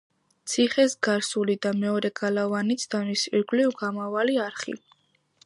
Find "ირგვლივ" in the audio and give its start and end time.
3.35-3.79